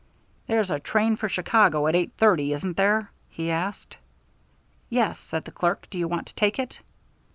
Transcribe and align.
"There's 0.47 0.71
a 0.71 0.79
train 0.79 1.15
for 1.15 1.29
Chicago 1.29 1.85
at 1.85 1.93
8.30, 1.93 2.55
isn't 2.55 2.75
there?" 2.75 3.11
he 3.29 3.51
asked. 3.51 3.97
"Yes," 4.89 5.19
said 5.19 5.45
the 5.45 5.51
clerk. 5.51 5.85
"Do 5.91 5.99
you 5.99 6.07
want 6.07 6.25
to 6.25 6.33
take 6.33 6.57
it?" 6.57 6.79